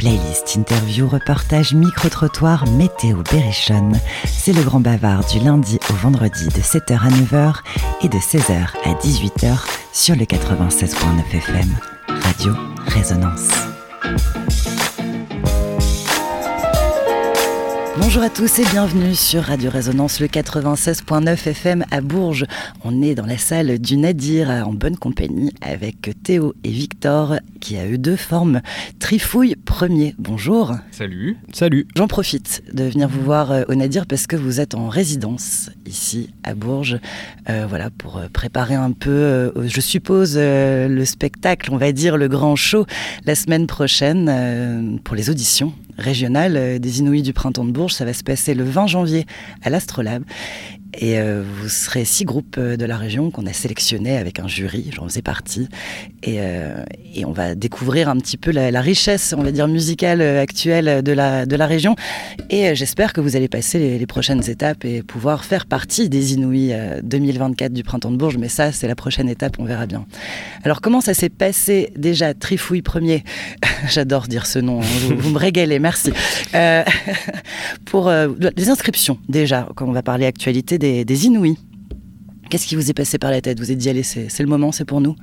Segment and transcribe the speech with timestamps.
[0.00, 4.00] Playlist, interview, reportage, micro-trottoir, météo, berrichonne.
[4.24, 7.56] C'est le grand bavard du lundi au vendredi de 7h à 9h
[8.00, 9.58] et de 16h à 18h
[9.92, 10.94] sur le 96.9
[11.34, 11.68] FM.
[12.08, 12.54] Radio
[12.86, 13.69] Résonance.
[18.00, 22.46] Bonjour à tous et bienvenue sur Radio Résonance, le 96.9 FM à Bourges.
[22.82, 27.76] On est dans la salle du Nadir en bonne compagnie avec Théo et Victor qui
[27.76, 28.62] a eu deux formes
[29.00, 30.14] Trifouille premier.
[30.18, 30.76] Bonjour.
[30.92, 31.36] Salut.
[31.52, 31.86] Salut.
[31.94, 35.68] J'en profite de venir vous voir euh, au Nadir parce que vous êtes en résidence
[35.84, 36.98] ici à Bourges.
[37.50, 42.28] Euh, voilà, pour euh, préparer un peu, je suppose, le spectacle, on va dire le
[42.28, 42.86] grand show
[43.26, 47.94] la semaine prochaine pour les auditions régionale euh, des Inouïs du Printemps de Bourges.
[47.94, 49.26] Ça va se passer le 20 janvier
[49.62, 50.24] à l'Astrolabe.
[50.94, 54.48] Et euh, vous serez six groupes euh, de la région qu'on a sélectionnés avec un
[54.48, 55.68] jury, j'en faisais partie.
[56.22, 56.82] Et, euh,
[57.14, 61.12] et, on va découvrir un petit peu la, richesse, on va dire, musicale actuelle de
[61.12, 61.94] la, de la région.
[62.50, 66.74] Et j'espère que vous allez passer les, prochaines étapes et pouvoir faire partie des Inouïs
[67.04, 68.38] 2024 du Printemps de Bourges.
[68.38, 70.04] Mais ça, c'est la prochaine étape, on verra bien.
[70.64, 72.34] Alors, comment ça s'est passé déjà?
[72.34, 73.22] Trifouille premier
[73.88, 74.86] J'adore dire ce nom, hein.
[75.02, 76.12] vous, vous, me régalez, merci.
[77.84, 81.58] pour les inscriptions, déjà, quand on va parler actualité des, des Inouïs.
[82.48, 83.60] Qu'est-ce qui vous est passé par la tête?
[83.60, 85.14] Vous êtes dit, allez, c'est le moment, c'est pour nous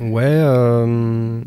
[0.00, 0.24] Ouais.
[0.24, 1.40] Euh,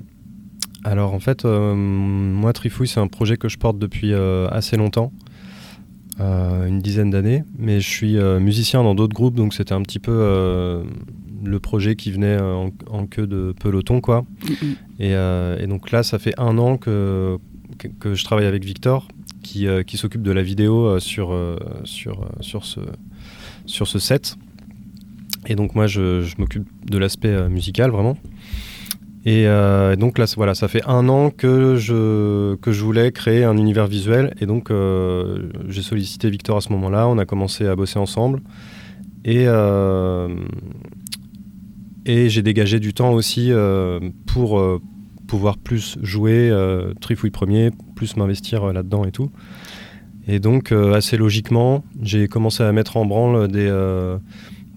[0.84, 4.78] alors en fait, euh, moi, Trifouille, c'est un projet que je porte depuis euh, assez
[4.78, 5.12] longtemps.
[6.20, 10.00] Euh, une dizaine d'années, mais je suis musicien dans d'autres groupes, donc c'était un petit
[10.00, 10.84] peu
[11.44, 14.22] le projet qui venait en, en, queue de peloton, quoi.
[14.22, 15.60] Mm -hmm.
[15.60, 17.40] et, et, donc là, ça fait un an que,
[17.80, 19.08] que, que je travaille avec Victor,
[19.44, 21.38] qui, qui s'occupe de la vidéo sur,
[21.84, 22.80] sur, sur ce,
[23.66, 24.38] sur ce set.
[25.48, 28.18] Et donc moi, je, je m'occupe de l'aspect euh, musical vraiment.
[29.26, 33.44] Et euh, donc là, voilà, ça fait un an que je, que je voulais créer
[33.44, 34.34] un univers visuel.
[34.40, 37.08] Et donc euh, j'ai sollicité Victor à ce moment-là.
[37.08, 38.42] On a commencé à bosser ensemble.
[39.26, 40.28] Et, euh,
[42.06, 44.82] et j'ai dégagé du temps aussi euh, pour euh,
[45.58, 46.52] plus jouer
[47.02, 49.32] Trifouille premier, plus m'investir là-dedans et tout.
[50.28, 54.18] Et donc, euh, assez logiquement, j'ai commencé à mettre en branle des, euh,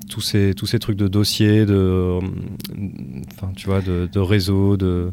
[0.09, 2.19] tous, ces, trucs de dossiers, de,
[3.55, 5.11] tu de, réseau, de, euh,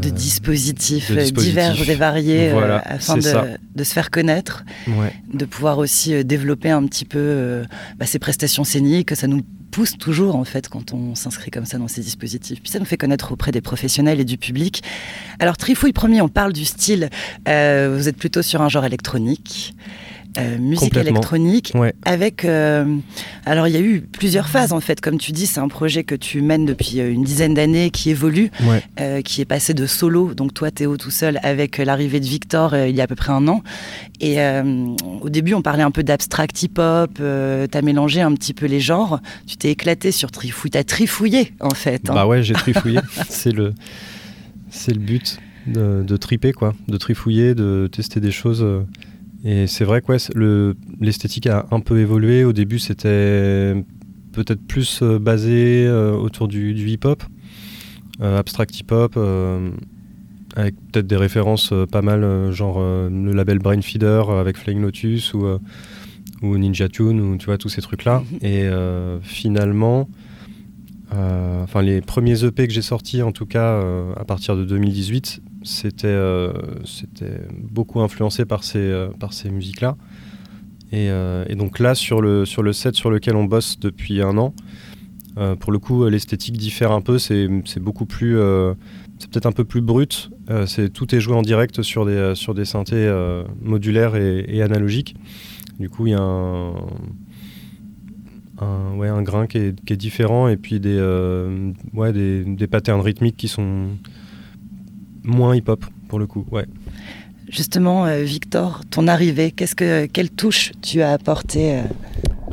[0.00, 5.12] de dispositifs, de dispositifs, divers et variés voilà, afin de, de, se faire connaître, ouais.
[5.32, 7.64] de pouvoir aussi développer un petit peu
[7.98, 9.14] bah, ces prestations scéniques.
[9.14, 9.42] Ça nous
[9.74, 12.60] pousse toujours en fait quand on s'inscrit comme ça dans ces dispositifs.
[12.62, 14.84] Puis ça nous fait connaître auprès des professionnels et du public.
[15.40, 17.10] Alors Trifouille premier, on parle du style.
[17.48, 19.74] Euh, vous êtes plutôt sur un genre électronique.
[20.36, 21.94] Euh, musique électronique ouais.
[22.04, 22.96] avec euh,
[23.46, 25.00] alors il y a eu plusieurs phases en fait.
[25.00, 28.50] Comme tu dis c'est un projet que tu mènes depuis une dizaine d'années qui évolue
[28.64, 28.82] ouais.
[29.00, 30.34] euh, qui est passé de solo.
[30.34, 33.14] Donc toi Théo tout seul avec l'arrivée de Victor euh, il y a à peu
[33.14, 33.62] près un an.
[34.20, 34.88] Et euh,
[35.20, 37.22] au début on parlait un peu d'abstract hip hop tu
[37.78, 39.20] as mélangé un petit peu les genres.
[39.46, 42.14] Tu t'es éclaté sur Trifouille t'as trifouillé en fait hein.
[42.14, 42.98] bah ouais j'ai trifouillé.
[43.28, 43.72] C'est le
[44.70, 46.74] c'est le but de, de, triper quoi.
[46.88, 48.66] De trifouiller de tester des choses
[49.44, 52.44] et c'est vrai que ouais, l'esthétique a un peu évolué.
[52.44, 53.74] Au début, c'était
[54.32, 57.22] peut-être plus euh, basé euh, autour du, du hip-hop,
[58.20, 59.18] euh, abstract hip-hop,
[60.56, 65.46] avec peut-être des références pas mal, genre le label Brain Feeder avec Flying Lotus ou,
[66.42, 68.22] ou Ninja Tune, ou tu vois, tous ces trucs-là.
[68.40, 68.68] Et
[69.22, 70.08] finalement,
[71.10, 73.82] enfin les premiers EP que j'ai sortis, en tout cas
[74.16, 76.52] à partir de 2018, c'était euh,
[77.58, 79.96] beaucoup influencé par ces, euh, par ces musiques-là.
[80.92, 84.20] Et, euh, et, donc là, sur le, sur le set sur lequel on bosse depuis
[84.20, 84.54] un an,
[85.38, 87.18] euh, pour le coup, l'esthétique diffère un peu.
[87.18, 87.48] C'est
[87.80, 88.38] beaucoup plus.
[89.18, 90.30] c'est peut-être un peu plus brut.
[90.66, 93.10] c'est tout est joué en direct sur des, sur des synthés
[93.60, 95.16] modulaires et, et, analogiques.
[95.80, 96.74] Du coup, il y a un.
[98.58, 101.00] Un, ouais, un grain qui est, qui est, différent et puis des,
[101.92, 103.88] ouais, des, des patterns rythmiques qui sont,
[105.24, 106.66] moins hip-hop pour le coup, ouais.
[107.48, 111.82] Justement, euh, Victor, ton arrivée, qu'est-ce que quelle touche tu as apporté euh...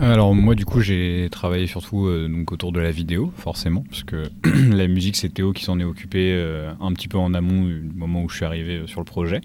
[0.01, 4.03] Alors moi du coup j'ai travaillé surtout euh, donc autour de la vidéo forcément parce
[4.03, 4.23] que
[4.75, 7.91] la musique c'est Théo qui s'en est occupé euh, un petit peu en amont du
[7.93, 9.41] moment où je suis arrivé euh, sur le projet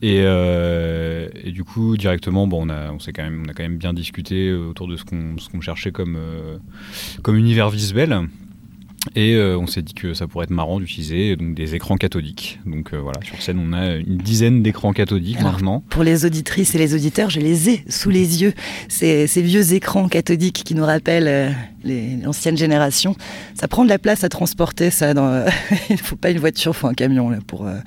[0.00, 3.54] et, euh, et du coup directement bon on a on s'est quand même on a
[3.54, 6.58] quand même bien discuté autour de ce qu'on ce qu'on cherchait comme euh,
[7.22, 8.28] comme univers visuel
[9.14, 12.60] et euh, on s'est dit que ça pourrait être marrant d'utiliser donc des écrans cathodiques.
[12.66, 15.84] Donc euh, voilà, sur scène, on a une dizaine d'écrans cathodiques Alors, maintenant.
[15.88, 18.52] Pour les auditrices et les auditeurs, je les ai sous les yeux.
[18.88, 21.50] Ces, ces vieux écrans cathodiques qui nous rappellent euh,
[21.84, 23.16] l'ancienne génération.
[23.54, 25.12] Ça prend de la place à transporter ça.
[25.90, 27.66] Il ne faut pas une voiture, il faut un camion là pour.
[27.66, 27.78] Euh,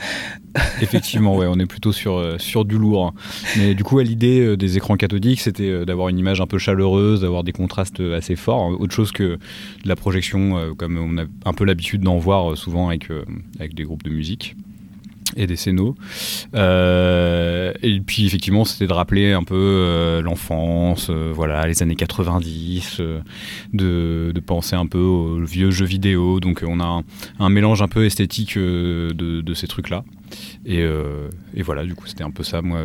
[0.82, 3.14] Effectivement, ouais, on est plutôt sur, euh, sur du lourd.
[3.58, 7.22] Mais du coup, l'idée euh, des écrans cathodiques, c'était d'avoir une image un peu chaleureuse,
[7.22, 8.80] d'avoir des contrastes assez forts.
[8.80, 9.40] Autre chose que de
[9.88, 13.10] la projection, comme on a un peu l'habitude d'en voir souvent avec,
[13.60, 14.56] avec des groupes de musique
[15.36, 15.96] et des scénos.
[16.54, 21.96] Euh, et puis effectivement, c'était de rappeler un peu euh, l'enfance, euh, voilà, les années
[21.96, 23.02] 90,
[23.74, 26.40] de, penser un peu aux vieux jeux vidéo.
[26.40, 27.02] Donc on a
[27.40, 30.04] un, mélange un peu esthétique de, ces trucs-là.
[30.66, 30.86] Et,
[31.62, 32.82] voilà, du coup, c'était un peu ça, moi,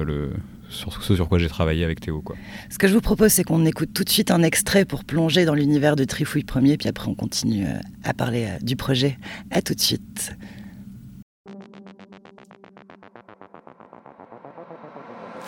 [0.68, 2.22] sur ce sur quoi j'ai travaillé avec Théo.
[2.22, 2.36] Quoi.
[2.70, 5.44] Ce que je vous propose, c'est qu'on écoute tout de suite un extrait pour plonger
[5.44, 7.66] dans l'univers de Trifouille Premier, puis après on continue
[8.04, 9.18] à parler du projet.
[9.50, 10.32] À tout de suite.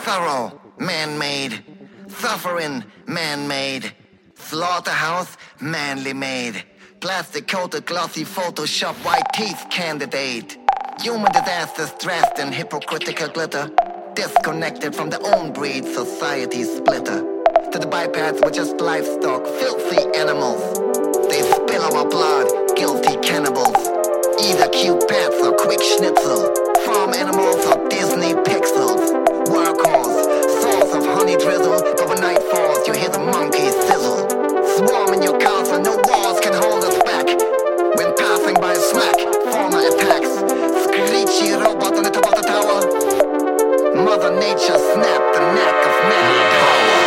[0.02, 1.62] Thorough, man-made.
[2.08, 3.94] Suffering, man-made.
[4.34, 6.64] Slaughterhouse, manly made.
[6.98, 10.58] Plastic coated glossy Photoshop white teeth candidate.
[11.00, 13.70] Human disasters dressed in hypocritical glitter.
[14.14, 17.20] Disconnected from their own breed, society splitter.
[17.70, 20.62] To the bipeds, we're just livestock, filthy animals.
[21.30, 23.78] They spill our blood, guilty cannibals.
[24.42, 26.52] Either cute pets or quick schnitzel.
[26.84, 27.88] Farm animals or
[31.32, 34.28] Honey drizzle, but when night falls, you hear the monkeys sizzle.
[34.76, 37.24] Swarm in your castle, no walls can hold us back.
[37.96, 39.16] When passing by a smack,
[39.48, 40.28] fauna attacks.
[40.84, 42.84] Screechy robot on the top of the tower.
[43.96, 47.00] Mother Nature snapped the neck of manpower.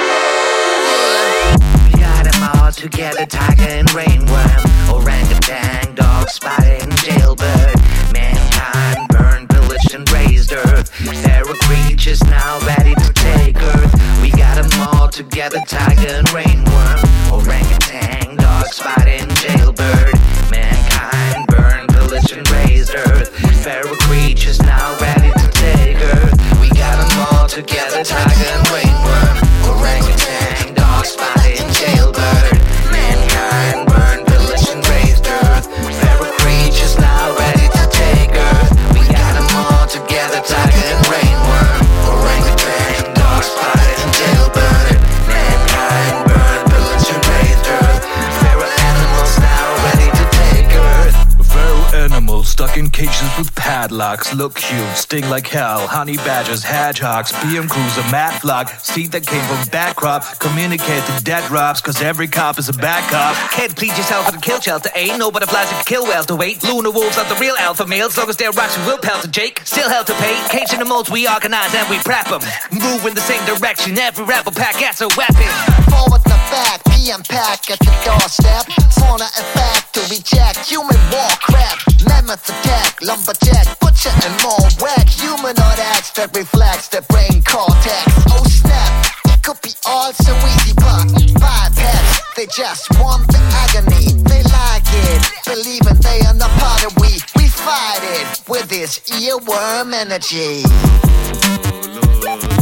[1.85, 7.77] We got them all together, tiger and rainworm, orangutan, dog, spider, and jailbird.
[8.11, 10.89] Mankind burned, pillaged, and raised earth.
[11.21, 12.84] Terror creatures now ready
[15.15, 18.65] together, tiger and rainworm, orangutan, dog,
[19.07, 20.13] and jailbird.
[20.51, 23.29] Mankind burned, pillaged, and raised earth.
[23.63, 26.59] Feral creatures now ready to take earth.
[26.59, 31.34] We got them all together, tiger and rainworm, orangutan, dog, spider,
[53.85, 55.85] padlocks look cute, sting like hell.
[55.85, 58.69] Honey badgers, hedgehogs, BM cruiser, mad flock.
[58.79, 62.73] Seed that came from bad crop, communicate to dead drops, cause every cop is a
[62.73, 63.35] bad cop.
[63.51, 64.89] Can't plead yourself at a kill shelter.
[64.95, 66.63] Ain't no butterflies that can kill whales to wait.
[66.63, 68.17] Lunar wolves are the real alpha males.
[68.17, 69.61] Long as they're rocks, we will pelt to Jake.
[69.65, 70.35] Still hell to pay.
[70.49, 72.41] Cage in the molds, we organize and we prep them.
[72.71, 73.97] Move in the same direction.
[73.99, 75.45] Every rebel pack has a weapon.
[75.93, 78.65] Forward the back, PM pack at the doorstep.
[78.97, 81.77] Fauna fact to reject human war crap.
[82.07, 85.07] Mammoth attack, lumberjack, butcher and more whack.
[85.21, 88.09] Humanoid acts that reflects the brain cortex.
[88.33, 91.05] Oh snap, it could be all so easy, but
[91.37, 92.21] bypass.
[92.35, 94.17] They just want the agony.
[94.25, 97.21] They like it, believing they are not part of we.
[97.37, 100.63] We fight it with this earworm energy.
[102.27, 102.54] Oh,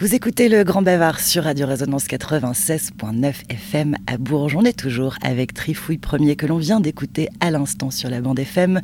[0.00, 4.54] Vous écoutez le Grand Bavard sur Radio Résonance 96.9 FM à Bourges.
[4.54, 8.38] On est toujours avec Trifouille Premier que l'on vient d'écouter à l'instant sur la bande
[8.38, 8.80] FM.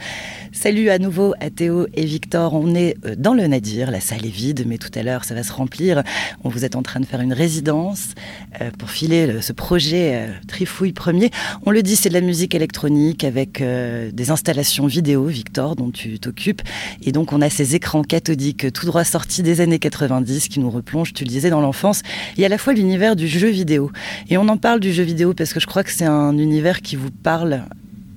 [0.50, 2.54] Salut à nouveau à Théo et Victor.
[2.54, 3.92] On est euh, dans le Nadir.
[3.92, 6.02] La salle est vide, mais tout à l'heure ça va se remplir.
[6.42, 8.14] On vous êtes en train de faire une résidence
[8.60, 11.30] euh, pour filer ce projet euh, Trifouille Premier.
[11.64, 16.18] On le dit, c'est de la musique électronique avec des installations vidéo, Victor, dont tu
[16.18, 16.62] t'occupes.
[17.02, 20.70] Et donc on a ces écrans cathodiques tout droit sortis des années 90 qui nous
[20.70, 22.02] replongent tu le disais, dans l'enfance.
[22.36, 23.90] Il y a à la fois l'univers du jeu vidéo.
[24.30, 26.80] Et on en parle du jeu vidéo parce que je crois que c'est un univers
[26.82, 27.64] qui vous parle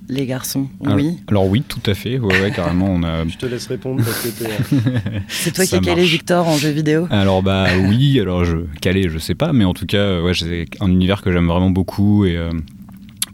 [0.08, 1.18] les garçons, oui.
[1.28, 2.18] Alors, oui, tout à fait.
[2.18, 3.24] Ouais, carrément, on a.
[3.28, 4.28] Je te laisse répondre parce que
[5.28, 7.06] C'est toi qui es calé, Victor, en jeu vidéo?
[7.10, 10.64] Alors bah oui, alors je calé, je sais pas, mais en tout cas, ouais, c'est
[10.80, 12.36] un univers que j'aime vraiment beaucoup et.
[12.36, 12.50] Euh,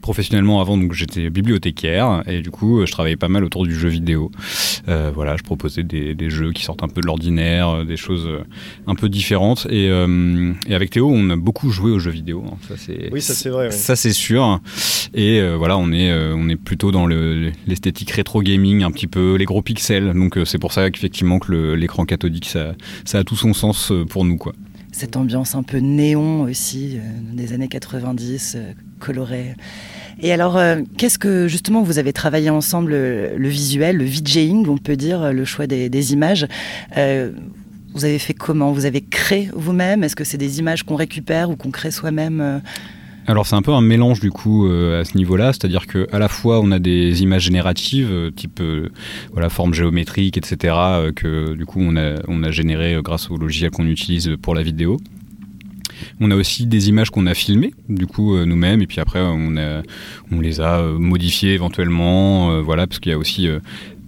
[0.05, 3.89] professionnellement avant, donc j'étais bibliothécaire et du coup je travaillais pas mal autour du jeu
[3.89, 4.31] vidéo.
[4.87, 8.27] Euh, voilà, je proposais des, jeux qui sortent un peu de l'ordinaire, euh, des choses
[8.27, 8.45] euh,
[8.87, 9.67] un peu différentes.
[9.71, 9.91] Et,
[10.71, 12.45] avec Théo, on a beaucoup joué aux jeux vidéo.
[12.47, 12.57] Hein.
[12.69, 13.71] Ça, oui, ça c'est vrai.
[13.71, 14.61] Ça c'est sûr.
[15.15, 19.47] Et voilà, on est, on est plutôt dans l'esthétique rétro gaming, un petit peu les
[19.47, 20.13] gros pixels.
[20.13, 22.75] Donc c'est pour ça qu'effectivement que l'écran cathodique, ça,
[23.07, 24.53] ça a tout son sens pour nous, quoi
[24.93, 27.01] cette ambiance un peu néon aussi
[27.33, 28.59] des années 90,
[29.01, 29.57] colorée.
[30.21, 34.79] Et alors, euh, qu'est-ce que justement vous avez travaillé ensemble le, visuel, le VJing, on
[34.79, 36.47] peut dire, le choix des, images
[36.97, 37.33] euh,
[37.95, 38.73] Vous avez fait comment?
[38.73, 40.05] Vous avez créé vous-même?
[40.05, 42.59] Est-ce que c'est des images qu'on récupère ou qu'on crée soi-même euh?
[43.27, 46.29] alors c'est un peu un mélange du coup à ce niveau-là, c'est-à-dire que à la
[46.29, 48.63] fois on a des images génératives type
[49.33, 50.77] voilà forme géométrique etc
[51.17, 54.63] que du coup on a on a généré grâce au logiciel qu'on utilise pour la
[54.63, 54.99] vidéo.
[56.21, 59.21] On a aussi des images qu'on a filmées, du coup, euh, nous-mêmes, et puis après,
[59.21, 59.55] on,
[60.33, 63.49] on les a euh, modifiées éventuellement, euh, voilà, parce qu'il y a aussi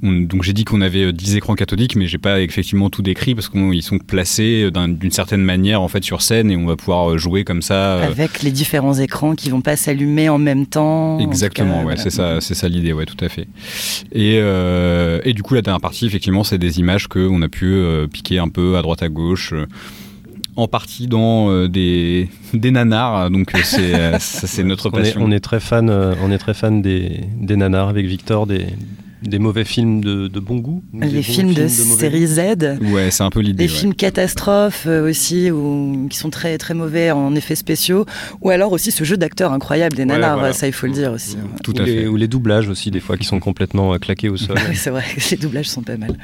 [0.03, 3.49] donc j'ai dit qu'on avait 10 écrans cathodiques, mais j'ai pas effectivement tout décrit parce
[3.49, 7.45] qu'ils sont placés d'une certaine manière en fait sur scène et on va pouvoir jouer
[7.45, 8.03] comme ça.
[8.03, 11.19] Avec les différents écrans qui vont pas s'allumer en même temps.
[11.19, 13.49] Exactement, ouais, c'est ça, c'est ça l'idée, ouais, tout à fait.
[14.13, 18.39] Et, et, du coup la dernière partie, effectivement, c'est des images qu'on a pu piquer
[18.39, 19.55] un peu à droite à gauche
[20.57, 25.21] en partie dans euh, des, des nanars, donc euh, c'est euh, c'est notre passion.
[25.23, 28.67] On est, très fan, on est très fan des, des nanars avec Victor, des,
[29.23, 32.41] des mauvais films de, de bon goût Les films, de, série Z
[32.81, 33.65] Ouais, c'est un peu l'idée.
[33.65, 38.07] Des films catastrophes aussi, ou, qui sont très, très mauvais en effets spéciaux.
[38.41, 41.37] Ou alors aussi ce jeu d'acteurs incroyable des nanars, ça il faut le dire aussi.
[41.63, 42.07] Tout ou, à les, fait.
[42.07, 44.57] ou les doublages aussi, des fois, qui sont complètement claqués au sol.
[44.69, 46.17] oui, c'est vrai, les doublages sont pas mal.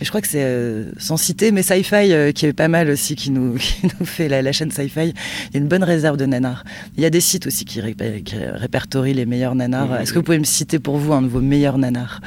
[0.00, 2.90] Et je crois que c'est euh, sans citer, mais Sci-Fi euh, qui est pas mal
[2.90, 3.54] aussi, qui nous,
[4.00, 5.14] nous fait la, chaîne Sci-Fi.
[5.48, 6.64] Il y a une bonne réserve de nanars.
[6.96, 10.00] Il y a des sites aussi qui, répertorient les meilleurs nanars.
[10.00, 12.20] Est-ce que vous pouvez me citer pour vous un de vos meilleurs nanars?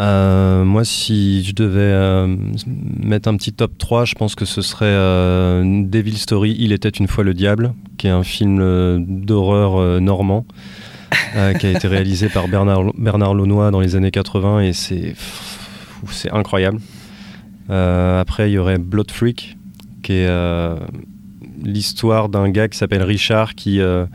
[0.00, 2.26] Euh, moi, si je devais
[2.98, 4.94] mettre un petit top 3, je pense que ce serait
[5.64, 10.44] Devil Story, Il était une fois le diable, qui est un film d'horreur normand,
[11.58, 15.14] qui a été réalisé par Bernard, Bernard Launois dans les années 80, et c'est
[16.10, 16.80] c'est incroyable.
[17.70, 19.56] Euh, après, il y aurait Blood Freak,
[20.02, 20.76] qui est euh,
[21.62, 24.06] l'histoire d'un gars qui s'appelle Richard qui, euh,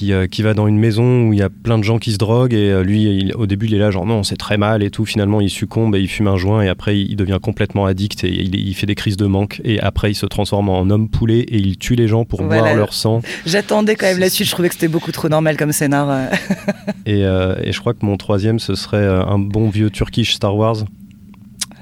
[0.00, 2.16] qui, qui, va dans une maison où il y a plein de gens qui se
[2.16, 5.04] droguent et lui, au début, il est là genre non, c'est très mal et tout.
[5.04, 8.30] Finalement, il succombe et il fume un joint et après, il, devient complètement addict et
[8.30, 11.58] il, fait des crises de manque et après, il se transforme en homme poulet et
[11.58, 13.20] il tue les gens pour boire leur sang.
[13.46, 16.30] J'attendais quand même la suite, je trouvais que c'était beaucoup trop normal comme scénar.
[17.06, 20.84] et, et, je crois que mon troisième, ce serait un bon vieux Turkish Star Wars.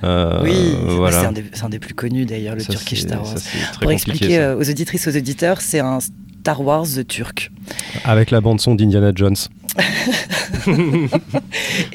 [0.04, 0.76] Euh, oui,
[1.52, 3.34] c'est un, des plus connus d'ailleurs, le Turkish Star Wars.
[3.80, 5.98] Pour expliquer euh, aux auditrices, aux auditeurs, c'est un
[6.48, 7.50] Star Wars turc.
[8.04, 9.36] Avec la bande son d'Indiana Jones.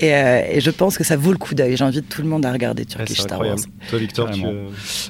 [0.02, 1.78] Euh, et, je pense que ça vaut le coup d'œil.
[1.78, 3.58] J'invite tout le monde à regarder Turkish Star Wars.
[3.90, 4.44] Toi, Victor, tu...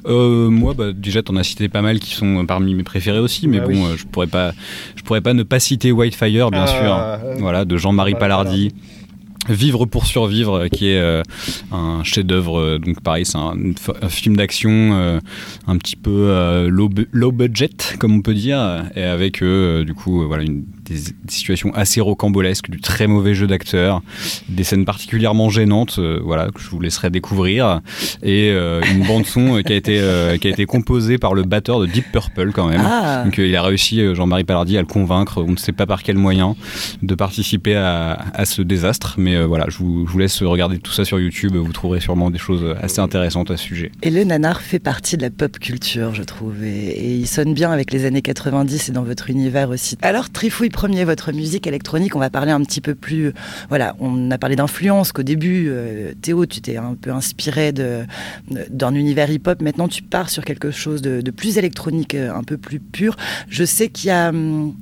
[0.06, 3.60] moi, bah, déjà, t'en as cité pas mal qui sont parmi mes préférés aussi, mais
[3.60, 4.52] bah bon, je pourrais pas,
[4.96, 7.40] je pourrais pas ne pas citer Whitefire, bien ah, sûr.
[7.40, 8.74] voilà, de Jean-Marie Palardi.
[9.50, 11.22] Vivre pour survivre, qui est euh,
[11.72, 12.60] un chef-d'œuvre.
[12.60, 13.54] Euh, donc pareil, c'est un,
[14.08, 15.20] film d'action euh,
[15.68, 17.70] un petit peu low, low, budget,
[18.00, 20.98] comme on peut dire, et avec du coup voilà une des,
[21.28, 24.02] situations assez rocambolesques, du très mauvais jeu d'acteur,
[24.50, 27.82] des scènes particulièrement gênantes, euh, voilà, que je vous laisserai découvrir,
[28.22, 29.94] et euh, une bande son euh, qui a été
[30.40, 32.82] qui a été composée par le batteur de Deep Purple quand même.
[32.84, 33.24] Ah.
[33.24, 36.18] Donc il a réussi Jean-Marie Palardi à le convaincre, on ne sait pas par quel
[36.18, 36.56] moyen,
[37.02, 40.92] de participer à, à ce désastre, mais voilà, je vous, je vous, laisse regarder tout
[40.92, 43.92] ça sur YouTube, vous trouverez sûrement des choses assez intéressantes à ce sujet.
[44.02, 47.54] Et le nanar fait partie de la pop culture, je trouve, et, et il sonne
[47.54, 49.98] bien avec les années 90 et dans votre univers aussi.
[50.02, 53.34] Alors Trifouille premier, votre musique électronique, on va parler un petit peu plus.
[53.70, 55.72] Voilà, on a parlé d'influence, qu'au début,
[56.22, 59.62] Théo, tu t'es un peu inspiré d'un univers hip-hop.
[59.62, 63.16] Maintenant, tu pars sur quelque chose de, de plus électronique, un peu plus pur.
[63.48, 64.30] Je sais qu'il y a.
[64.30, 64.74] Hum,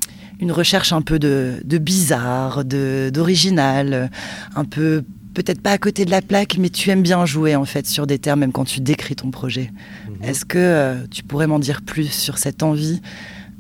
[0.42, 4.10] une recherche un peu de, de bizarre, d'original,
[4.56, 7.66] un peu peut-être pas à côté de la plaque, mais tu aimes bien jouer en
[7.66, 9.72] fait sur des termes, même quand tu décris ton projet.
[10.08, 10.30] Mhm.
[10.30, 13.02] Est-ce que euh, tu pourrais m'en dire plus sur cette envie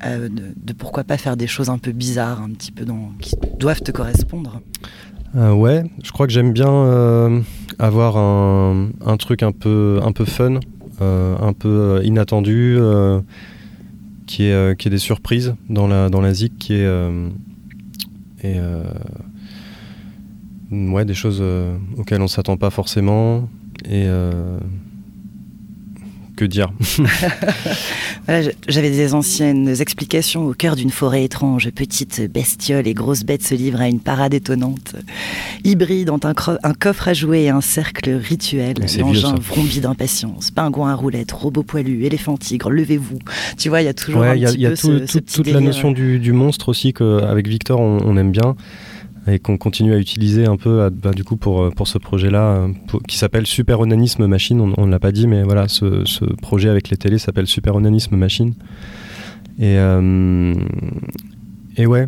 [0.05, 3.35] euh, de, pourquoi pas faire des choses un peu bizarres, un petit peu dans, qui
[3.59, 4.61] doivent te correspondre
[5.35, 7.43] euh, Ouais, je crois que j'aime bien
[7.79, 10.59] avoir un, un, truc un peu, un peu fun,
[10.99, 12.77] un peu inattendu
[14.31, 16.85] qui est, euh, qui est des surprises dans la, dans la zik, qui est.
[16.85, 17.29] Euh,
[18.45, 18.83] euh,
[20.71, 21.43] ouais, des choses
[21.97, 23.49] auxquelles on s'attend pas forcément.
[23.85, 24.07] Et
[26.41, 26.71] que dire
[28.67, 31.69] J'avais des anciennes explications au cœur d'une forêt étrange.
[31.69, 34.95] Petite bestiole et grosse bête se livrent à une parade étonnante.
[35.63, 36.33] Hybride entre
[36.63, 38.77] un, coffre à jouer et un cercle rituel.
[38.99, 40.49] L'engin vrombit d'impatience.
[40.49, 43.19] Pingouin à roulette, robot poilu, éléphant tigre, levez-vous.
[43.57, 46.93] Tu vois, il y a toujours un petit peu toute la notion du, monstre aussi
[46.93, 48.55] qu'avec Victor on aime bien
[49.27, 52.43] et qu'on continue à utiliser un peu bah, du coup pour, euh, pour ce projet-là
[52.43, 52.67] euh,
[53.07, 54.73] qui s'appelle Super Onanisme Machine.
[54.77, 57.75] On ne l'a pas dit, mais voilà, ce, ce, projet avec les télés s'appelle Super
[57.75, 58.53] Onanisme Machine.
[59.59, 60.53] Et, euh,
[61.77, 62.07] et ouais,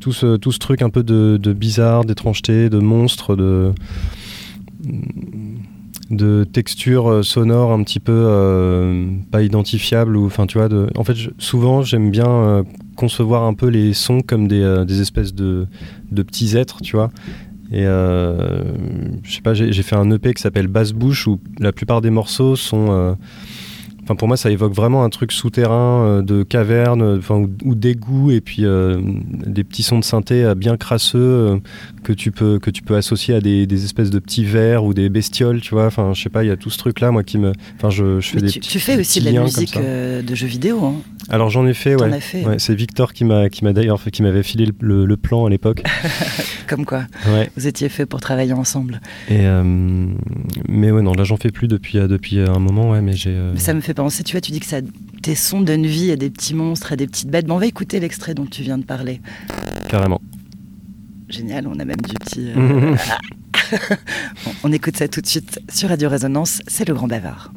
[0.00, 3.72] tout ce, tout ce truc un peu de, de bizarre, d'étrangeté, de monstre, de
[6.10, 12.10] de textures sonores un petit peu pas identifiables ou tu vois en fait souvent j'aime
[12.10, 12.64] bien
[13.02, 15.66] concevoir un peu les sons comme des, euh, espèces de,
[16.14, 17.10] petits êtres, tu vois.
[17.72, 18.62] Et euh,
[19.24, 22.10] je sais pas, j'ai fait un EP qui s'appelle Basse Bouche où la plupart des
[22.10, 22.86] morceaux sont.
[22.90, 23.14] Euh,
[24.02, 28.40] enfin, pour moi, ça évoque vraiment un truc souterrain de caverne, enfin, ou, d'égout, et
[28.40, 31.60] puis des petits sons de synthé bien crasseux
[32.02, 35.08] que tu peux que tu peux associer à des, espèces de petits vers ou des
[35.08, 35.86] bestioles, tu vois.
[35.86, 37.52] Enfin, je sais pas, il y a tout ce truc là, moi qui me.
[37.76, 38.50] Enfin, je, fais des.
[38.50, 40.84] Tu, tu fais aussi de la musique de jeux vidéo.
[40.84, 40.94] Hein.
[41.28, 42.20] Alors j'en ai fait, ouais.
[42.58, 45.82] c'est Victor qui m'a qui m'a d'ailleurs qui m'avait filé le, plan à l'époque.
[46.66, 47.04] Comme quoi.
[47.56, 49.00] Vous étiez fait pour travailler ensemble.
[49.28, 49.62] Et euh,
[50.68, 53.30] mais ouais non là j'en fais plus depuis euh, depuis un moment ouais mais j'ai.
[53.30, 54.78] Euh, ça me fait penser tu vois tu dis que ça
[55.22, 57.46] tes sons donnent vie à des petits monstres à des petites bêtes.
[57.46, 59.20] Bon, on va écouter l'extrait dont tu viens de parler.
[59.88, 60.20] Carrément.
[61.28, 62.50] Génial on a même du petit.
[64.64, 66.60] on écoute ça tout de suite sur Radio Résonance.
[66.66, 67.52] C'est le Grand Bavard.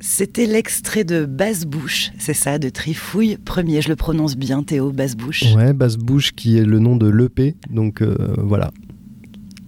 [0.00, 3.82] C'était l'extrait de Basse Bouche, c'est ça, de Trifouille Premier.
[3.82, 5.44] Je le prononce bien, Théo, Basse Bouche.
[5.54, 7.54] Ouais, Basse Bouche qui est le nom de l'EP.
[7.68, 8.70] Donc euh, voilà.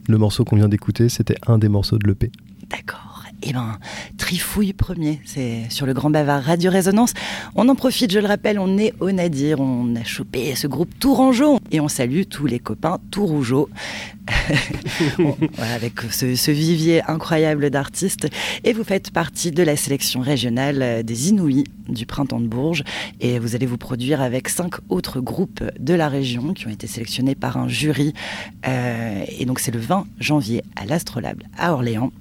[0.08, 2.32] Le morceau qu'on vient d'écouter, c'était un des morceaux de l'EP.
[2.70, 3.11] D'accord.
[3.44, 3.78] Eh ben,
[4.18, 7.12] Trifouille premier, c'est sur le Grand Bavard Radio Résonance.
[7.56, 10.96] On en profite, je le rappelle, on est au Nadir, on a chopé ce groupe
[11.00, 13.68] Tourangeau et on salue tous les copains Tourougeau
[15.58, 18.28] avec ce, vivier incroyable d'artistes.
[18.62, 22.84] Et vous faites partie de la sélection régionale des Inouïs du Printemps de Bourges
[23.20, 26.86] et vous allez vous produire avec cinq autres groupes de la région qui ont été
[26.86, 28.14] sélectionnés par un jury.
[28.68, 32.12] Euh, et donc c'est le 20 janvier à l'Astrolabe à Orléans.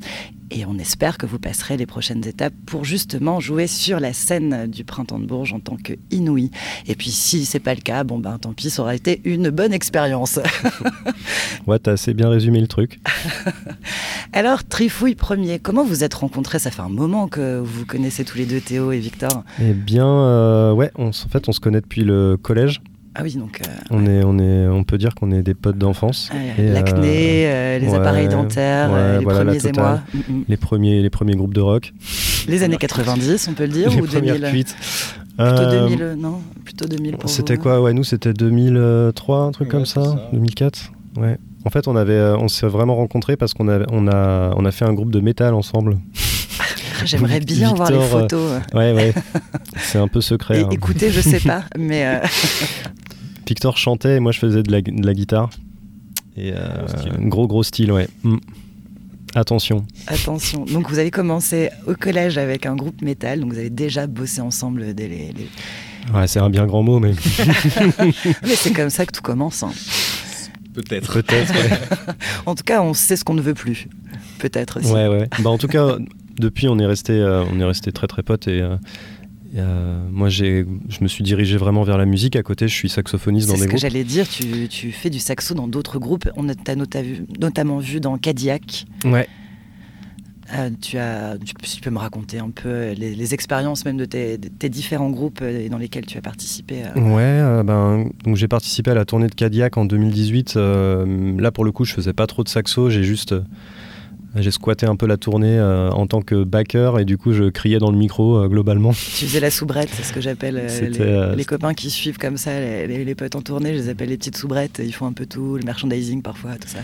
[0.54, 4.68] Et on espère que vous passerez les prochaines étapes pour justement jouer sur la scène
[4.68, 6.52] du Printemps de Bourges en tant que Inouï.
[6.88, 9.50] Et puis si c'est pas le cas, bon ben tant pis, ça aura été une
[9.50, 10.40] bonne expérience.
[11.68, 13.00] ouais, t'as assez bien résumé le truc.
[14.34, 16.60] Alors, Trifouille premier, comment vous êtes rencontrés?
[16.60, 19.44] Ça fait un moment que vous connaissez tous les deux Théo et Victor.
[19.62, 22.82] Eh bien, euh, ouais, en fait, on se connaît depuis le collège.
[23.14, 23.62] Ah oui, donc.
[23.62, 26.30] Euh, on, est, on, est, on peut dire qu'on est des potes d'enfance.
[26.32, 30.02] Ah, l'acné, euh, les appareils dentaires, les premiers émois.
[30.14, 30.44] Mm, mm.
[30.48, 31.94] Les, premiers, les premiers groupes de rock.
[32.48, 34.76] Les années 90, on peut le dire, les ou 2000 cuites.
[35.38, 37.82] Plutôt 2000, non Plutôt 2000 pour C'était quoi?
[37.82, 41.38] Ouais, nous, c'était 2003, un truc comme ça, 2004 Ouais.
[41.66, 44.72] En fait, on, avait, on s'est vraiment rencontrés parce qu'on a, on a, on a
[44.72, 46.00] fait un groupe de métal ensemble.
[47.06, 48.62] J'aimerais bien voir les photos.
[48.74, 49.14] ouais, ouais.
[49.78, 50.64] C'est un peu secret.
[50.64, 50.70] Hein.
[50.72, 52.22] Écoutez, je sais pas, mais.
[53.48, 55.50] Victor chantait et moi je faisais de la, guitare.
[56.38, 56.86] Et euh,
[57.20, 58.08] gros, gros style, ouais.
[58.24, 58.38] Mm.
[59.36, 59.86] Attention.
[60.08, 60.66] Attention.
[60.66, 64.42] Donc vous avez commencé au collège avec un groupe métal, donc vous avez déjà bossé
[64.42, 65.34] ensemble dès les.
[66.14, 67.14] Ouais, c'est un bien grand mot, mais.
[68.44, 69.64] mais c'est comme ça que tout commence.
[69.64, 69.72] Hein.
[70.74, 71.22] Peut-être.
[71.22, 71.54] Peut-être,
[72.46, 73.88] en tout cas, on sait ce qu'on ne veut plus.
[74.40, 74.92] Peut-être aussi.
[74.92, 75.28] Ouais, ouais.
[75.40, 75.98] Bah, en tout cas,
[76.40, 78.62] depuis, on est resté, euh, on est resté très très potes et.
[78.62, 78.78] Euh,
[79.58, 80.64] euh, moi, je
[81.02, 82.38] me suis dirigé vraiment vers la musique.
[82.38, 83.72] À côté, je suis saxophoniste dans des groupes.
[83.72, 84.26] C'est ce que j'allais dire.
[84.26, 86.30] Tu, tu, fais du saxo dans d'autres groupes.
[86.38, 86.74] On t'a
[87.38, 88.86] notamment vu dans Cadillac.
[89.04, 89.28] Ouais.
[90.54, 94.38] Euh, tu, as, tu, peux me raconter un peu les, expériences même de tes,
[94.70, 99.36] différents groupes dans lesquels tu as participé Ouais, ben, j'ai participé à la tournée de
[99.36, 100.56] Cadillac en 2018.
[100.56, 102.90] là, pour le coup, je faisais pas trop de saxo.
[102.90, 103.36] J'ai juste
[104.36, 107.46] j'ai squatté un peu la tournée euh, en tant que backer et du coup je
[107.46, 108.92] criais dans le micro euh, globalement.
[109.22, 112.60] Tu faisais la soubrette, c'est ce que j'appelle euh, les, copains qui suivent comme ça,
[112.60, 114.82] les, potes en tournée, je les appelle les petites soubrettes.
[114.84, 116.80] Ils font un peu tout, le merchandising parfois, tout ça.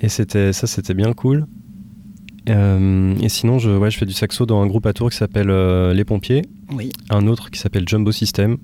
[0.00, 1.46] et c'était ça, c'était bien cool.
[2.46, 5.50] et sinon, je, ouais, je fais du saxo dans un groupe à Tours qui s'appelle
[5.92, 6.42] Les Pompiers.
[6.72, 6.92] Oui.
[7.10, 8.58] Un autre qui s'appelle Jumbo System.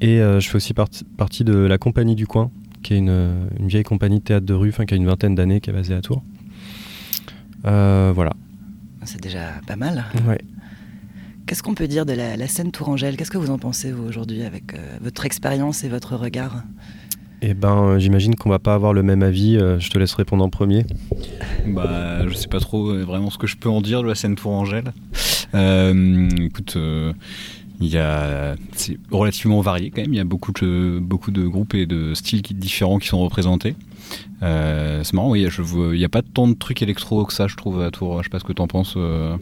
[0.00, 2.50] Et je fais aussi partie de la compagnie du coin,
[2.82, 5.60] qui est une, une, vieille compagnie de théâtre de rue, qui a une vingtaine d'années,
[5.60, 6.22] qui est basée à Tours.
[7.66, 8.32] Euh, voilà.
[9.04, 10.04] C'est déjà pas mal.
[10.26, 10.40] Ouais.
[11.46, 13.16] Qu'est-ce qu'on peut dire de la, scène Tourangelle?
[13.16, 16.62] Qu'est-ce que vous en pensez aujourd'hui avec euh, votre expérience et votre regard?
[17.44, 19.56] Eh ben, j'imagine qu'on va pas avoir le même avis.
[19.56, 20.86] Euh, je te laisse répondre en premier.
[21.66, 24.36] Bah, je sais pas trop vraiment ce que je peux en dire de la scène
[24.36, 24.92] Tourangelle.
[25.52, 26.78] écoute,
[27.82, 30.12] il y a, c'est relativement varié quand même.
[30.12, 33.74] Il y a beaucoup de, beaucoup de groupes et de styles différents qui sont représentés.
[34.42, 37.56] Euh, c'est marrant, oui, il n'y a pas tant de trucs électro que ça, je
[37.56, 38.18] trouve, à Tours.
[38.18, 38.94] Je sais pas ce que tu en penses.
[38.96, 39.36] Euh.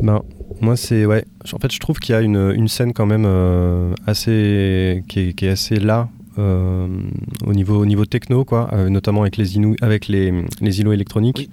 [0.00, 0.22] Ben,
[0.60, 1.06] moi, c'est.
[1.06, 1.24] Ouais.
[1.52, 5.02] En fait, je trouve qu'il y a une, une scène quand même euh, assez.
[5.08, 6.08] Qui est, qui est, assez là.
[6.38, 11.50] au, niveau, au niveau techno, quoi, notamment avec les, inou avec les, les îlots électroniques.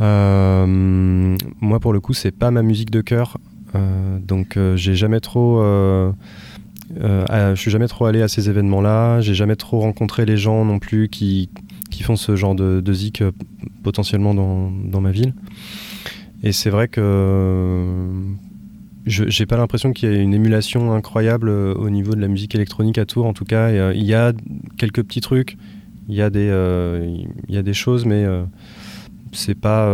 [0.00, 3.38] moi, pour le coup, c'est pas ma musique de cœur.
[3.74, 5.60] Donc, j'ai jamais trop
[6.96, 10.64] euh, je suis jamais trop allé à ces événements-là, j'ai jamais trop rencontré les gens
[10.64, 11.50] non plus qui,
[11.90, 13.32] qui font ce genre de, de zik euh,
[13.82, 15.34] potentiellement dans, dans, ma ville.
[16.42, 18.08] Et c'est vrai que
[19.06, 22.54] j'ai pas l'impression qu'il y ait une émulation incroyable euh, au niveau de la musique
[22.54, 23.26] électronique à Tours.
[23.26, 24.32] En tout cas, il y a
[24.78, 25.58] quelques petits trucs,
[26.08, 26.48] il y a des,
[27.48, 28.24] il y a des choses, mais
[29.32, 29.86] c'est pas,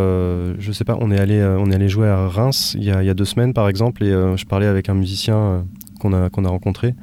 [0.58, 0.96] je sais pas.
[1.00, 3.14] On est allé, on est allé jouer à Reims il y a, il y a
[3.14, 5.64] deux semaines par exemple, et je parlais avec un musicien
[6.00, 6.94] qu'on a, qu'on a rencontré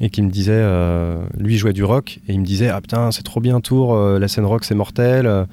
[0.00, 3.10] et qui me disait, euh, lui jouait du rock et il me disait ah putain
[3.10, 5.46] c'est trop bien Tours, euh, la scène rock c'est mortel.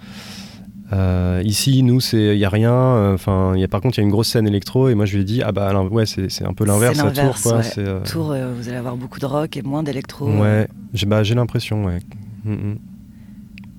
[0.94, 3.14] Euh, ici nous c'est il y a rien.
[3.14, 5.16] Enfin y a par contre il y a une grosse scène électro et moi je
[5.16, 7.62] lui ai dit ah bah ouais c'est un peu l'inverse à Tours quoi.
[8.06, 10.30] Tours vous allez avoir beaucoup de rock et moins d'électro.
[10.30, 12.00] Ouais j'ai bah, l'impression ouais.
[12.46, 12.78] Mm, mm.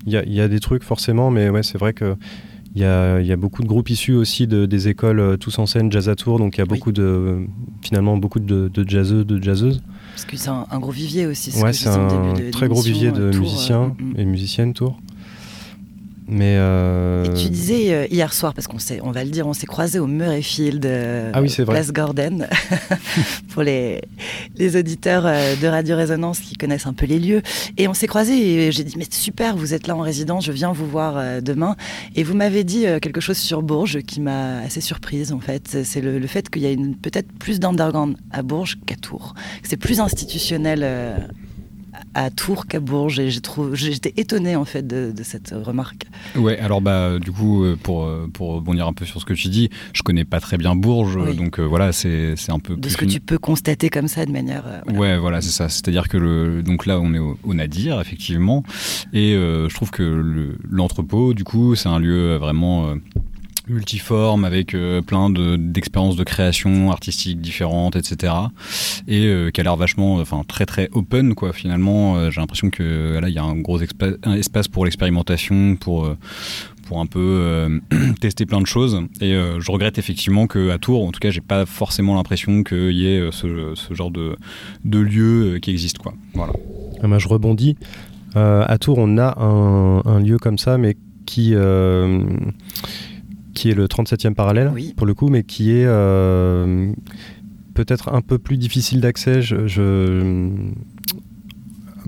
[0.05, 2.15] Il y, a, y, a, des trucs forcément mais ouais c'est vrai que
[2.75, 5.37] il y, a, il y, a, beaucoup de groupes issus aussi de, des écoles euh,
[5.37, 7.47] tous en scène jazz à Tours, donc il y a beaucoup de
[7.81, 9.81] finalement beaucoup de, de jazzeux, de jazzeuses.
[10.11, 11.51] Parce que c'est un, gros vivier aussi.
[11.61, 14.19] Ouais, c'est un très gros vivier de euh, musiciens euh, mm, mm.
[14.19, 14.99] et musiciennes Tours.
[16.31, 17.25] Mais euh...
[17.25, 19.97] Et tu disais euh, hier soir, parce qu'on on va le dire, on s'est croisé
[19.97, 22.45] au Murrayfield, euh, ah oui, Place Gordon,
[23.49, 24.01] pour les,
[24.55, 27.41] les auditeurs de Radio Résonance qui connaissent un peu les lieux.
[27.77, 30.51] Et on s'est croisé et j'ai dit, mais super, vous êtes là en résidence, je
[30.51, 31.75] viens vous voir demain.
[32.15, 35.83] Et vous m'avez dit quelque chose sur Bourges qui m'a assez surprise en fait.
[35.83, 39.33] C'est le, le, fait qu'il y a peut-être plus d'underground à Bourges qu'à Tours.
[39.63, 40.83] C'est plus institutionnel
[42.19, 43.19] à Tours qu'à Bourges.
[43.19, 46.05] Et j'étais étonné en fait de, de, cette remarque.
[46.35, 49.69] Ouais, alors bah du coup pour pour rebondir un peu sur ce que tu dis,
[49.93, 51.35] je connais pas très bien Bourges, oui.
[51.35, 54.63] donc voilà c'est un peu de ce que tu peux constater comme ça de manière.
[54.85, 54.99] Voilà.
[54.99, 55.69] Ouais, voilà c'est ça.
[55.69, 58.63] C'est-à-dire que le donc là on est au, au Nadir effectivement,
[59.13, 62.95] et je trouve que l'entrepôt du coup c'est un lieu vraiment
[63.69, 68.33] multiforme avec euh, plein d'expériences de, création artistique différentes etc
[69.07, 72.17] et euh, qui a l'air vachement enfin très très open quoi finalement.
[72.17, 76.09] Euh, j'ai l'impression que là il y a un gros espace pour l'expérimentation pour
[76.85, 77.79] pour un peu
[78.21, 79.01] tester plein de choses.
[79.21, 82.93] Et je regrette effectivement que à Tours en tout cas j'ai pas forcément l'impression qu'il
[82.93, 84.35] y ait ce, genre de,
[84.85, 86.13] de lieu qui existe quoi.
[86.33, 86.53] Voilà.
[87.01, 87.77] Ah bah, je rebondis.
[88.35, 91.53] À Tours on a un, lieu comme ça mais qui
[93.53, 94.93] qui est le 37e parallèle, oui.
[94.95, 96.91] pour le coup, mais qui est euh,
[97.73, 100.49] peut-être un peu plus difficile d'accès, je, je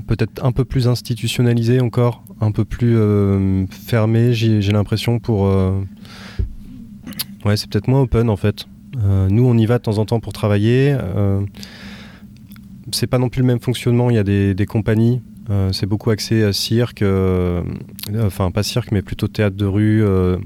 [0.07, 5.47] peut-être un peu plus institutionnalisé encore, un peu plus euh, fermé, j'ai l'impression, pour...
[5.47, 5.81] Euh...
[7.45, 8.67] Ouais, c'est peut-être moins open, en fait.
[9.29, 10.95] Nous, on y va de temps en temps pour travailler.
[12.91, 15.21] C'est pas non plus le même fonctionnement, il y a des, des compagnies
[15.71, 17.61] c'est beaucoup axé à cirque, euh,
[18.17, 20.37] enfin pas cirque, mais plutôt théâtre de rue, euh,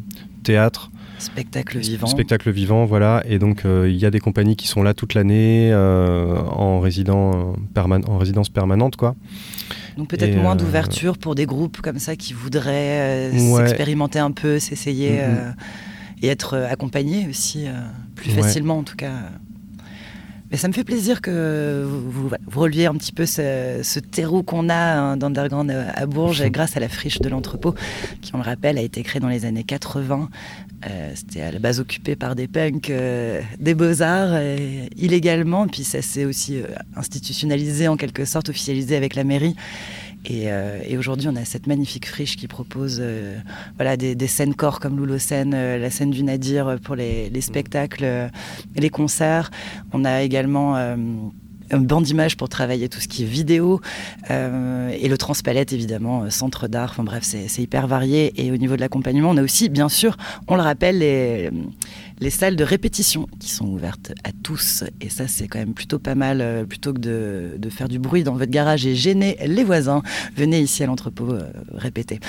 [0.46, 0.92] théâtre.
[1.18, 2.08] Spectacle vivant.
[2.08, 3.24] Spectacle vivant, voilà.
[3.28, 7.56] Et donc, il euh, y a des compagnies qui sont là toute l'année en, résident,
[7.74, 9.16] perman en résidence permanente, quoi.
[9.98, 13.68] Donc peut-être moins d'ouverture pour des groupes comme ça qui voudraient ouais.
[13.68, 16.24] s'expérimenter un peu, s'essayer mm -hmm.
[16.24, 17.60] et être accompagnés aussi,
[18.16, 18.42] plus ouais.
[18.42, 19.14] facilement en tout cas.
[20.52, 24.00] Mais ça me fait plaisir que vous, vous, vous releviez un petit peu ce, ce
[24.00, 27.74] terreau qu'on a hein, d'Underground à Bourges grâce à la friche de l'entrepôt,
[28.22, 30.30] qui, on le rappelle, a été créée dans les années 80.
[30.88, 35.84] Euh, C'était à la base occupé par des punks euh, des beaux-arts euh, illégalement, puis
[35.84, 36.62] ça s'est aussi
[36.96, 39.56] institutionnalisé en quelque sorte, officialisé avec la mairie.
[40.30, 43.38] Et, euh, et aujourd'hui, on a cette magnifique friche qui propose euh,
[43.76, 47.30] voilà, des, des, scènes corps comme Loulo Scène, euh, la scène du Nadir pour les,
[47.30, 49.52] les spectacles et les concerts.
[49.94, 50.76] On a également
[51.72, 53.82] un banc d'images pour travailler tout ce qui est vidéo
[54.32, 56.92] euh, et le transpalette évidemment centre d'art.
[56.92, 58.34] Enfin bref c'est hyper varié.
[58.44, 61.50] Et au niveau de l'accompagnement on a aussi bien sûr on le rappelle les,
[62.20, 64.84] les salles de répétition qui sont ouvertes à tous.
[65.02, 68.24] Et ça c'est quand même plutôt pas mal euh, plutôt que de, faire du bruit
[68.24, 70.02] dans votre garage et gêner les voisins
[70.36, 72.20] venez ici à l'entrepôt euh, répéter.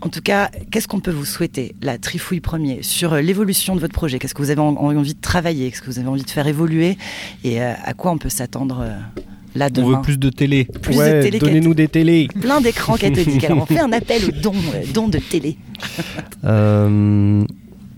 [0.00, 1.74] En tout cas qu'est-ce qu'on peut vous souhaiter?
[1.82, 4.18] La trifouille premier sur l'évolution de votre projet.
[4.18, 5.70] Qu'est-ce que vous avez en, envie de travailler?
[5.70, 6.98] Qu'est-ce que vous avez envie de faire évoluer?
[7.44, 8.81] Et euh, à quoi on peut s'attendre
[9.54, 10.64] Là, on veut plus de télé.
[10.64, 11.38] Plus ouais, de télé.
[11.38, 12.28] Donnez-nous des télés.
[12.40, 13.44] Plein d'écrans cathodiques.
[13.44, 15.58] Alors on fait un appel aux dons, euh, dons de télé.
[16.44, 17.44] euh,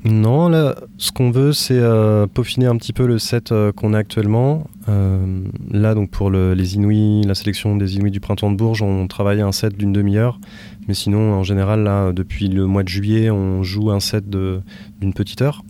[0.05, 3.95] non, là, ce qu'on veut, c'est euh, peaufiner un petit peu le set euh, qu'on
[3.95, 4.67] a actuellement.
[4.91, 8.83] Euh, là, donc pour le, les Inouïs, la sélection des Inouïs du printemps de Bourges,
[8.83, 10.41] on travaille un set d'une demi-heure.
[10.89, 15.15] Mais sinon, en général, là, depuis le mois de juillet, on joue un set d'une
[15.15, 15.65] petite heure.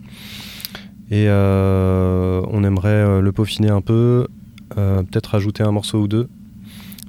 [1.11, 4.27] Et euh, on aimerait le peaufiner un peu, euh,
[4.69, 6.29] peut-être rajouter un morceau ou deux.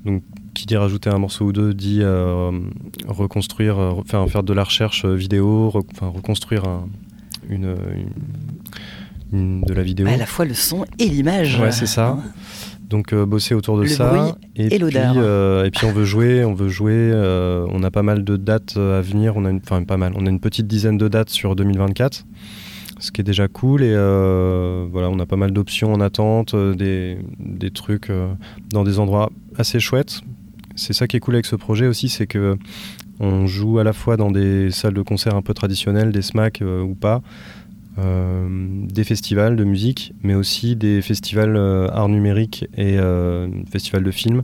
[0.05, 0.23] Donc,
[0.57, 2.51] qui dit rajouter un morceau ou deux dit euh,
[3.07, 6.89] reconstruire, euh, faire, faire de la recherche vidéo, re, reconstruire un,
[7.49, 7.77] une,
[9.33, 10.07] de la vidéo.
[10.07, 11.61] À la fois le son et l'image.
[11.61, 12.19] Ouais, c'est ça.
[12.89, 14.37] Donc euh, bosser autour de le ça.
[14.55, 16.95] et, et puis, euh, et puis on veut jouer, on veut jouer.
[16.95, 19.37] Euh, on a pas mal de dates à venir.
[19.37, 20.13] On a une, enfin pas mal.
[20.17, 22.25] On a une petite dizaine de dates sur 2024
[22.99, 26.55] ce qui est déjà cool et euh, voilà on a pas mal d'options en attente
[26.55, 28.33] euh, des, des trucs euh,
[28.71, 30.23] dans des endroits assez chouettes
[30.77, 32.57] c'est ça qui est cool avec ce projet aussi c'est que
[33.19, 36.63] on joue à la fois dans des salles de concert un peu traditionnelles des SMAC
[36.63, 37.23] euh, ou pas
[37.99, 42.99] des festivals de musique mais aussi des festivals art numérique et
[43.71, 44.43] festivals de films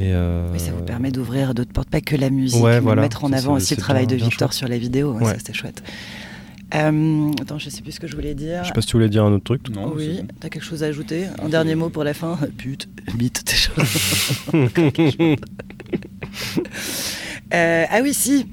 [0.00, 0.56] et euh...
[0.56, 3.02] ça vous permet d'ouvrir d'autres portes, pas que la musique, ouais, mais voilà.
[3.02, 5.12] mettre en avant aussi le travail de Victor sur la vidéo.
[5.12, 5.26] Ouais.
[5.26, 5.82] Ça, c'était chouette.
[6.74, 8.62] Euh, attends, je sais plus ce que je voulais dire.
[8.62, 9.68] Je sais pas si tu voulais dire un autre truc.
[9.70, 13.44] Non, oui, t'as quelque chose à ajouter Un dernier mot pour la fin Pute, bite,
[13.44, 13.72] t'es chaud.
[17.54, 18.46] euh, ah oui, si.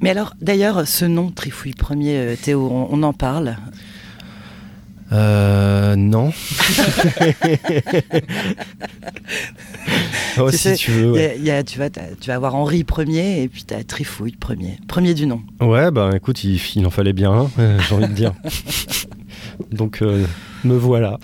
[0.00, 3.56] Mais alors, d'ailleurs, ce nom, Trifouille Premier, euh, Théo, on, on en parle
[5.12, 6.32] euh, non.
[10.38, 11.12] oh, tu si sais, tu veux.
[11.12, 11.38] Ouais.
[11.38, 13.84] Y a, y a, tu, vas, tu vas avoir Henri premier et puis tu as
[13.84, 14.78] Trifouille premier.
[14.88, 15.42] Premier du nom.
[15.60, 17.50] Ouais, bah écoute, il, il en fallait bien, hein,
[17.88, 18.32] j'ai envie de dire.
[19.72, 20.24] Donc, euh,
[20.64, 21.18] me voilà.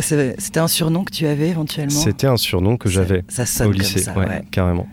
[0.00, 2.00] C'était un surnom que tu avais éventuellement?
[2.00, 3.24] C'était un surnom que j'avais
[3.64, 4.44] au lycée, ça, ouais, ouais.
[4.50, 4.88] carrément.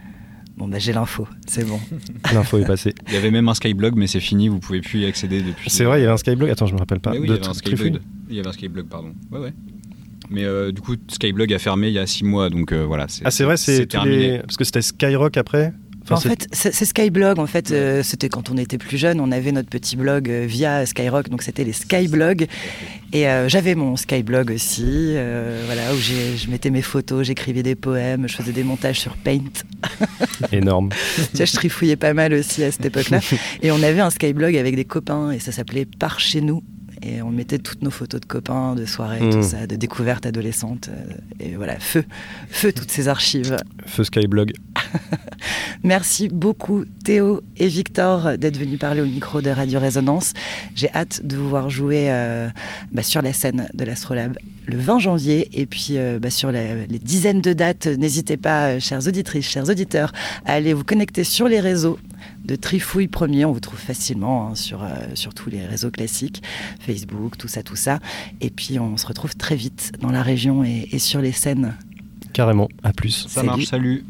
[0.57, 1.79] Bon, bah j'ai l'info, c'est bon.
[2.33, 2.95] L'info est passée.
[3.07, 5.69] Il y avait même un Skyblog, mais c'est fini, vous pouvez plus y accéder depuis.
[5.69, 6.49] C'est vrai, il y avait un Skyblog.
[6.49, 7.11] Attends, je me rappelle pas.
[7.11, 7.99] Mais oui, il y avait un Skyblog.
[8.27, 9.13] Il y avait un Skyblog, pardon.
[9.31, 9.53] Ouais, ouais.
[10.29, 13.07] Mais euh, du coup, Skyblog a fermé il y a six mois, donc euh, voilà.
[13.23, 14.17] Ah, c'est vrai, c'est terminé.
[14.33, 15.73] les- Parce que c'était Skyrock après
[16.09, 17.37] Enfin, en fait, c'est Skyblog.
[17.37, 20.45] En fait, euh, c'était quand on était plus jeune, on avait notre petit blog euh,
[20.47, 22.47] via Skyrock, donc c'était les Skyblogs.
[23.11, 27.61] Et euh, j'avais mon Skyblog aussi, euh, voilà, où j'ai- je mettais mes photos, j'écrivais
[27.61, 29.41] des poèmes, je faisais des montages sur Paint.
[30.53, 30.89] énorme.
[31.31, 33.19] Tu vois, je trifouillais pas mal aussi à cette époque-là.
[33.61, 36.63] Et on avait un Skyblog avec des copains et ça s'appelait Par chez nous.
[37.01, 40.89] Et on mettait toutes nos photos de copains, de soirées, tout ça, de découvertes adolescentes.
[40.89, 42.03] euh, Et voilà, feu,
[42.49, 43.55] feu toutes ces archives.
[43.85, 44.53] Feu Skyblog.
[45.83, 50.33] Merci beaucoup Théo et Victor d'être venus parler au micro de Radio Résonance.
[50.75, 52.49] J'ai hâte de vous voir jouer euh,
[52.91, 56.85] bah, sur la scène de l'Astrolabe le 20 janvier et puis euh, bah, sur la-
[56.87, 57.87] les dizaines de dates.
[57.87, 60.11] N'hésitez pas, chères auditrices, chers auditeurs,
[60.45, 61.97] à aller vous connecter sur les réseaux
[62.43, 63.45] de Trifouille Premier.
[63.45, 66.43] On vous trouve facilement hein, euh, sur, tous les réseaux classiques,
[66.79, 67.99] Facebook, tout ça, tout ça.
[68.41, 71.75] Et puis on se retrouve très vite dans la région et, sur les scènes.
[72.33, 73.27] Carrément, à plus.
[73.27, 74.05] Ça marche, salut.